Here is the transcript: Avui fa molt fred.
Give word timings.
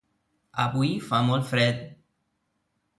Avui 0.63 0.89
fa 1.11 1.21
molt 1.29 1.47
fred. 1.53 1.87